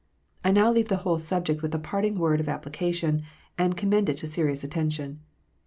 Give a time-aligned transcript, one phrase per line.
[0.43, 3.21] I now leave the whole subject with a parting word of application,
[3.55, 5.19] and commend it to serious attention.